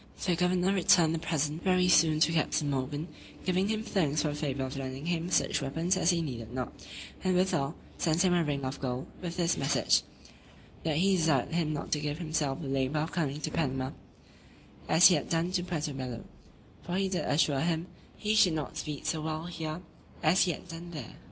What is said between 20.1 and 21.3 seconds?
as he had done there."